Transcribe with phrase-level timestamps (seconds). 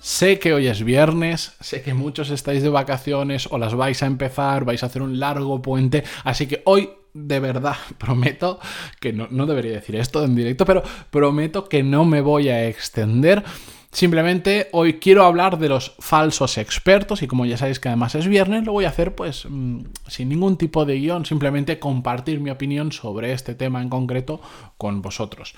[0.00, 4.06] Sé que hoy es viernes, sé que muchos estáis de vacaciones o las vais a
[4.06, 8.60] empezar, vais a hacer un largo puente, así que hoy de verdad prometo
[8.98, 13.44] que no, debería decir esto en directo, pero prometo que no me voy a extender
[13.92, 18.28] Simplemente hoy quiero hablar de los falsos expertos y como ya sabéis que además es
[18.28, 22.50] viernes, lo voy a hacer pues mm, sin ningún tipo de guion, simplemente compartir mi
[22.50, 24.40] opinión sobre este tema en concreto
[24.78, 25.54] con vosotros.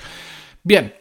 [0.63, 0.95] Bien,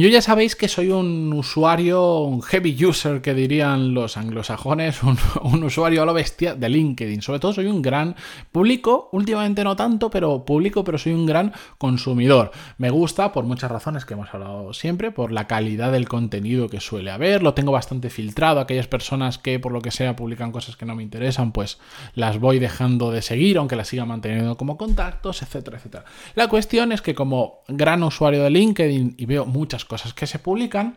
[0.00, 5.00] yo ya sabéis que soy un usuario, un heavy user que dirían los anglosajones,
[5.42, 7.22] un, usuario a lo bestia de LinkedIn.
[7.22, 8.16] Sobre todo soy un gran
[8.50, 12.50] público, últimamente no tanto, pero público, pero soy un gran consumidor.
[12.76, 16.80] Me gusta por muchas razones que hemos hablado siempre, por la calidad del contenido que
[16.80, 20.76] suele haber, lo tengo bastante filtrado, aquellas personas que por lo que sea publican cosas
[20.76, 21.78] que no me interesan, pues
[22.16, 26.04] las voy dejando de seguir, aunque las siga manteniendo como contactos, etcétera, etcétera.
[26.34, 30.38] La cuestión es que como gran usuario de LinkedIn y veo muchas cosas que se
[30.38, 30.96] publican,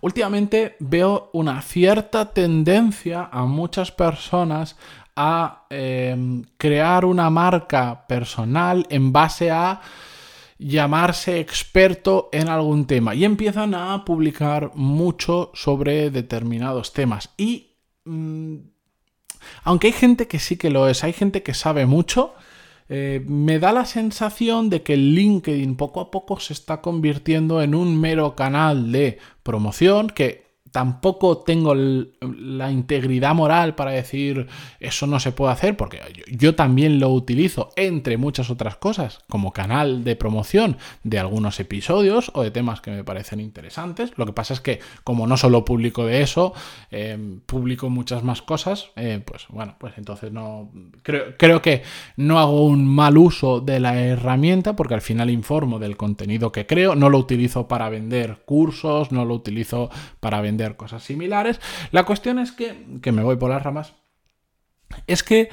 [0.00, 4.76] últimamente veo una cierta tendencia a muchas personas
[5.16, 9.80] a em, crear una marca personal en base a
[10.58, 13.14] llamarse experto en algún tema.
[13.14, 17.30] Y empiezan a publicar mucho sobre determinados temas.
[17.36, 18.56] Y mm,
[19.62, 22.34] aunque hay gente que sí que lo es, hay gente que sabe mucho,
[22.88, 27.74] eh, me da la sensación de que LinkedIn poco a poco se está convirtiendo en
[27.74, 30.44] un mero canal de promoción que
[30.74, 34.48] tampoco tengo la integridad moral para decir
[34.80, 39.52] eso no se puede hacer, porque yo, también lo utilizo, entre muchas otras cosas, como
[39.52, 44.10] canal de promoción de algunos episodios o de temas que me parecen interesantes.
[44.16, 46.54] Lo que pasa es que como no solo publico de eso,
[46.90, 50.72] eh, publico muchas más cosas, eh, pues bueno, pues entonces no...
[51.04, 51.84] Creo, creo que
[52.16, 56.66] no hago un mal uso de la herramienta porque al final informo del contenido que
[56.66, 61.60] creo, no lo utilizo para vender cursos, no lo utilizo para vender cosas similares.
[61.92, 63.94] La cuestión es que, que me voy por las ramas,
[65.06, 65.48] es que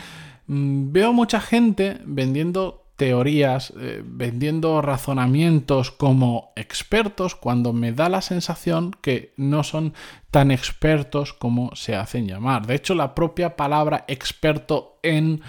[0.48, 8.22] mm, veo mucha gente vendiendo teorías, eh, vendiendo razonamientos como expertos cuando me da la
[8.22, 9.96] sensación que no son
[10.30, 12.68] tan expertos como se hacen llamar.
[12.68, 15.42] De hecho, la propia palabra experto en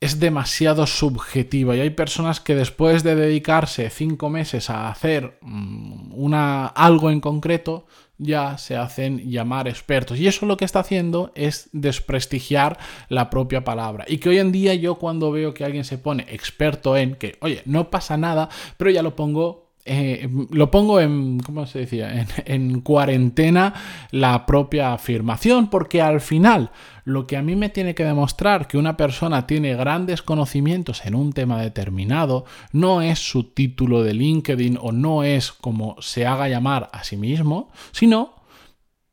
[0.00, 6.12] es demasiado subjetiva y hay personas que después de dedicarse cinco meses a hacer mm,
[6.12, 7.86] una, algo en concreto
[8.18, 10.18] ya se hacen llamar expertos.
[10.18, 14.04] Y eso lo que está haciendo es desprestigiar la propia palabra.
[14.08, 17.36] Y que hoy en día yo cuando veo que alguien se pone experto en que
[17.40, 22.26] oye no pasa nada pero ya lo pongo eh, lo pongo en, ¿cómo se decía?
[22.46, 23.74] En, cuarentena
[24.10, 26.70] la propia afirmación, porque al final
[27.04, 31.14] lo que a mí me tiene que demostrar que una persona tiene grandes conocimientos en
[31.14, 36.48] un tema determinado no es su título de LinkedIn o no es como se haga
[36.48, 38.34] llamar a sí mismo, sino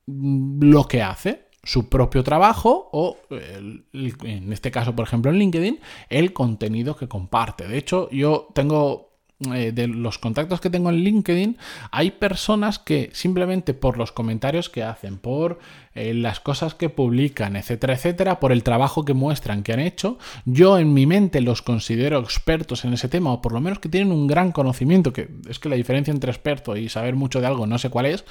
[0.06, 6.34] lo que hace, su propio trabajo o, en este caso, por ejemplo, en LinkedIn, el
[6.34, 7.68] contenido que comparte.
[7.68, 9.11] De hecho, yo tengo
[9.54, 11.58] eh, de los contactos que tengo en LinkedIn,
[11.92, 15.58] hay personas que simplemente por los comentarios que hacen, por
[15.96, 20.20] eh, las cosas que publican, etcétera, etcétera, por el trabajo que muestran que han hecho,
[20.46, 23.90] yo en mi mente los considero expertos en ese tema, o por lo menos que
[23.90, 27.48] tienen un gran conocimiento, que es que la diferencia entre experto y saber mucho de
[27.48, 28.26] algo no sé cuál es,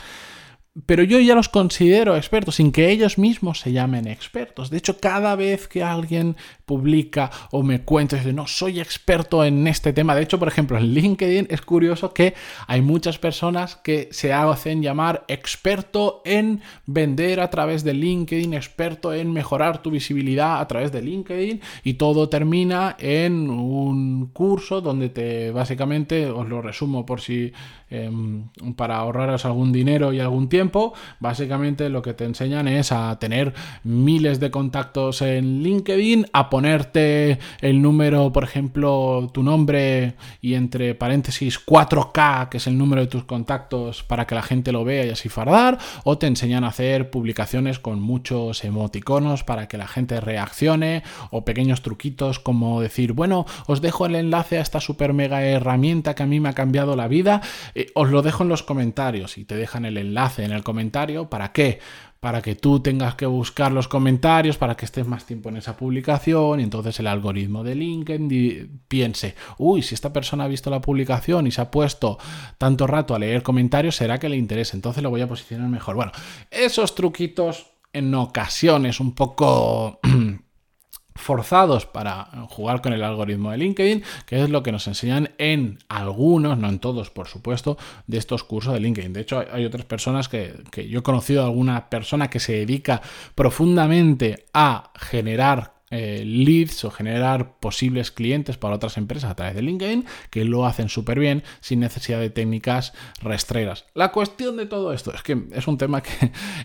[0.86, 4.70] pero yo ya los considero expertos sin que ellos mismos se llamen expertos.
[4.70, 9.66] De hecho, cada vez que alguien publica o me cuenta, dice, no, soy experto en
[9.66, 10.14] este tema.
[10.14, 12.34] De hecho, por ejemplo, en LinkedIn es curioso que
[12.68, 19.12] hay muchas personas que se hacen llamar experto en vender a través de LinkedIn, experto
[19.12, 25.08] en mejorar tu visibilidad a través de LinkedIn y todo termina en un curso donde
[25.08, 27.52] te básicamente, os lo resumo por si
[27.88, 28.44] em,
[28.76, 30.59] para ahorraros algún dinero y algún tiempo,
[31.18, 36.60] básicamente lo que te enseñan es a tener miles de contactos en LinkedIn, a poner
[36.60, 43.00] ponerte el número, por ejemplo, tu nombre y entre paréntesis 4K, que es el número
[43.00, 46.64] de tus contactos para que la gente lo vea y así fardar, o te enseñan
[46.64, 52.82] a hacer publicaciones con muchos emoticonos para que la gente reaccione, o pequeños truquitos como
[52.82, 56.50] decir, bueno, os dejo el enlace a esta super mega herramienta que a mí me
[56.50, 57.40] ha cambiado la vida,
[57.74, 61.28] eh, os lo dejo en los comentarios y te dejan el enlace en el comentario.
[61.28, 61.78] ¿Para qué?
[62.20, 65.76] Para que tú tengas que buscar los comentarios, para que estés más tiempo en esa
[65.76, 70.82] publicación y entonces el algoritmo de LinkedIn piense, uy, si esta persona ha visto la
[70.82, 72.18] publicación y se ha puesto
[72.58, 75.96] tanto rato a leer comentarios, será que le interesa, entonces lo voy a posicionar mejor.
[75.96, 76.12] Bueno,
[76.50, 79.98] esos truquitos en ocasiones un poco
[81.14, 85.78] forzados para jugar con el algoritmo de LinkedIn, que es lo que nos enseñan en
[85.88, 87.76] algunos, no en todos, por supuesto,
[88.06, 89.12] de estos cursos de LinkedIn.
[89.12, 93.02] De hecho, hay otras personas que, que yo he conocido, alguna persona que se dedica
[93.34, 99.62] profundamente a generar eh, leads o generar posibles clientes para otras empresas a través de
[99.62, 103.86] LinkedIn, que lo hacen súper bien sin necesidad de técnicas rastreras.
[103.94, 106.10] La cuestión de todo esto es que es un tema que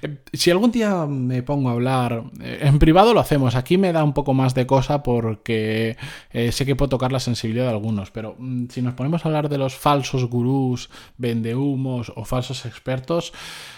[0.04, 3.92] eh, si algún día me pongo a hablar eh, en privado lo hacemos, aquí me
[3.92, 5.98] da un poco más de cosa porque
[6.32, 9.50] sé que puedo tocar la sensibilidad de algunos, pero mm, si nos ponemos a hablar
[9.50, 13.34] de los falsos gurús, vendehumos o falsos expertos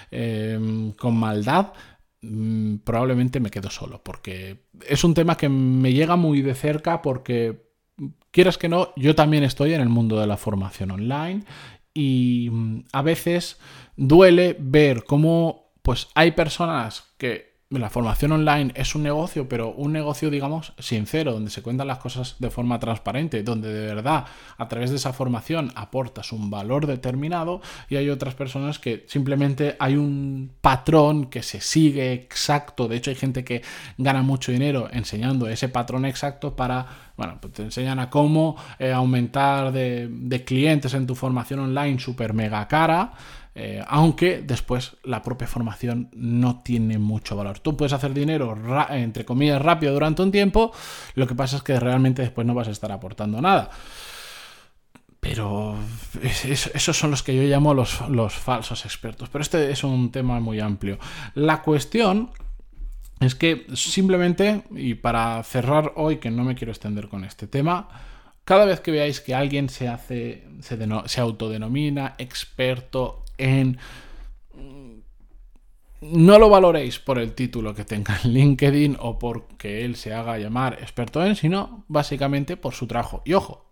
[0.09, 1.73] con maldad,
[2.21, 7.01] Mm, probablemente me quedo solo, porque es un tema que me llega muy de cerca
[7.01, 7.67] porque,
[8.31, 11.43] quieras que no, yo también estoy en el mundo de la formación online
[11.93, 13.59] y mm, a veces
[13.95, 19.91] duele ver cómo pues hay personas que la formación online es un negocio, pero un
[19.91, 24.25] negocio, digamos, sincero, donde se cuentan las cosas de forma transparente, donde de verdad
[24.57, 29.75] a través de esa formación aportas un valor determinado y hay otras personas que simplemente
[29.79, 32.87] hay un patrón que se sigue exacto.
[32.87, 33.61] De hecho, hay gente que
[33.97, 38.91] gana mucho dinero enseñando ese patrón exacto para, bueno, pues te enseñan a cómo eh,
[38.93, 43.13] aumentar de, clientes en tu formación online super mega cara
[43.59, 47.57] eh, aunque después la propia formación no tiene mucho valor.
[47.57, 48.55] Tú puedes hacer dinero,
[48.91, 50.71] entre comillas, rápido durante un tiempo,
[51.15, 53.71] lo que pasa es que realmente después no vas a estar aportando nada.
[55.19, 55.75] Pero
[56.21, 59.27] esos son los que yo llamo los falsos expertos.
[59.29, 60.99] Pero este es un tema muy amplio.
[61.33, 62.29] La cuestión
[63.19, 67.89] es que simplemente, y para cerrar hoy, que no me quiero extender con este tema,
[68.43, 73.77] cada vez que veáis que alguien se hace, se, autodenomina experto en...
[75.99, 80.37] No lo valoréis por el título que tenga en LinkedIn o porque él se haga
[80.37, 83.23] llamar experto en, sino básicamente por su trabajo.
[83.25, 83.66] Y ojo,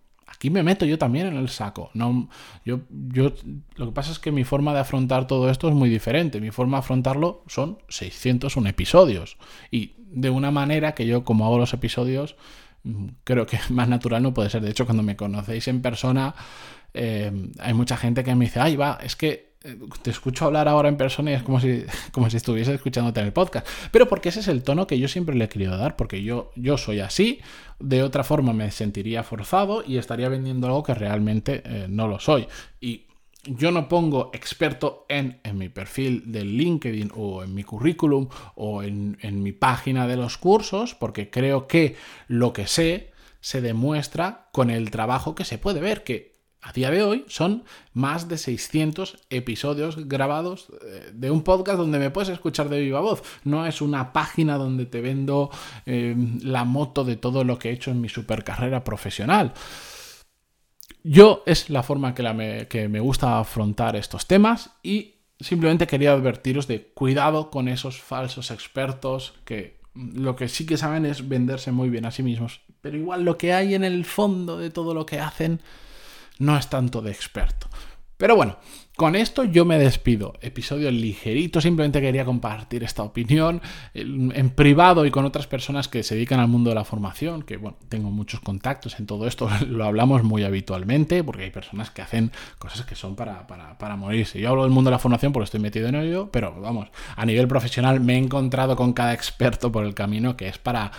[0.45, 1.89] aquí me meto yo también en el saco.
[1.95, 2.30] No,
[2.63, 3.33] yo, yo,
[3.77, 6.39] lo que pasa es que mi forma de afrontar todo esto es muy diferente.
[6.39, 9.38] Mi forma de afrontarlo son 601 episodios.
[9.71, 12.36] Y de una manera que yo, como hago los episodios,
[12.83, 14.62] mm, creo que más natural no puede ser.
[14.62, 16.36] De hecho, cuando me conocéis en persona,
[16.94, 19.55] eh, hay mucha gente que me dice, ay, va, es que
[20.01, 23.27] te escucho hablar ahora en persona y es como si, como si estuviese escuchándote en
[23.27, 23.67] el podcast.
[23.91, 26.51] Pero porque ese es el tono que yo siempre le he querido dar, porque yo,
[26.56, 27.39] yo soy así,
[27.79, 32.19] de otra forma me sentiría forzado y estaría vendiendo algo que realmente eh, no lo
[32.19, 32.47] soy.
[32.79, 33.07] Y
[33.47, 38.81] yo no pongo experto en, en mi perfil de LinkedIn o en mi currículum o
[38.83, 41.95] en, en mi página de los cursos, porque creo que
[42.27, 46.34] lo que sé se demuestra con el trabajo que se puede ver, que
[46.65, 47.63] a día de hoy son
[47.94, 53.01] más de 600 episodios grabados eh, de un podcast donde me puedes escuchar de viva
[53.01, 53.21] voz.
[53.44, 55.51] No es una página donde te vendo
[55.85, 59.53] eh, la moto de todo lo que he hecho en mi supercarrera profesional.
[61.03, 66.65] Yo es la forma que, que me gusta afrontar estos temas y simplemente quería advertiros
[66.65, 71.90] de cuidado con esos falsos expertos que lo que sí que saben es venderse muy
[71.90, 72.61] bien a sí mismos.
[72.81, 75.61] Pero igual lo que hay en el fondo de todo lo que hacen
[76.39, 77.68] no es tanto de experto.
[78.18, 78.57] Pero bueno,
[78.95, 80.35] con esto yo me despido.
[80.39, 83.61] Episodio ligerito, simplemente quería compartir esta opinión
[83.94, 87.57] en privado y con otras personas que se dedican al mundo de la formación, que
[87.57, 92.04] bueno, tengo muchos contactos en todo esto, lo hablamos muy habitualmente, porque hay personas que
[92.04, 94.39] hacen cosas que son para, para, morirse.
[94.39, 96.87] Yo hablo del mundo de la formación porque estoy metido en ello, pero vamos,
[97.18, 100.92] a nivel profesional me he encontrado con cada experto por el camino que es para,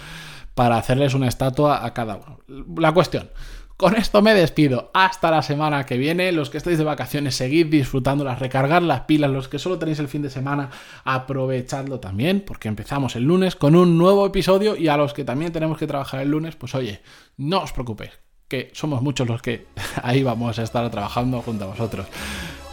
[0.55, 2.41] para hacerles una estatua a cada uno.
[2.79, 3.31] La cuestión.
[3.77, 4.91] Con esto me despido.
[4.95, 6.33] Hasta la semana que viene.
[6.33, 9.31] Los que estáis de vacaciones, seguid disfrutándolas, recargar las pilas.
[9.31, 10.71] Los que solo tenéis el fin de semana,
[11.05, 14.77] aprovechadlo también, porque empezamos el lunes con un nuevo episodio.
[14.77, 17.03] Y a los que también tenemos que trabajar el lunes, pues oye,
[17.37, 18.13] no os preocupéis,
[18.49, 19.67] que somos muchos los que
[20.03, 22.07] ahí vamos a estar trabajando junto a vosotros.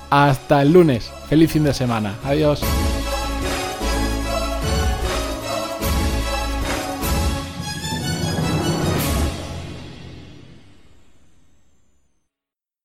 [0.09, 1.11] Hasta el lunes.
[1.27, 2.15] Feliz fin de semana.
[2.23, 2.61] Adiós.